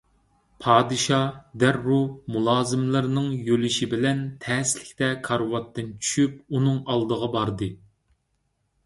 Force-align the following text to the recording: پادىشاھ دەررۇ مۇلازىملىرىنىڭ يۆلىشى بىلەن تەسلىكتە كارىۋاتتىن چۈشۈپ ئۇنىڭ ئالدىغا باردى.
پادىشاھ 0.67 1.25
دەررۇ 1.63 1.97
مۇلازىملىرىنىڭ 2.35 3.27
يۆلىشى 3.49 3.89
بىلەن 3.91 4.23
تەسلىكتە 4.47 5.11
كارىۋاتتىن 5.29 5.93
چۈشۈپ 6.07 6.41
ئۇنىڭ 6.57 6.81
ئالدىغا 6.95 7.31
باردى. 7.37 7.69